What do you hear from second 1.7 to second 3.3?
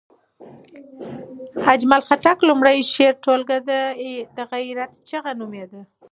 اجمل خټک لومړۍ شعري